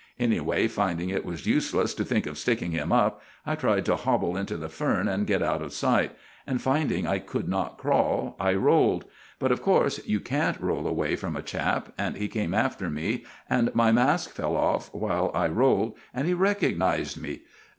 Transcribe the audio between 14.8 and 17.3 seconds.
while I rolled, and he recognized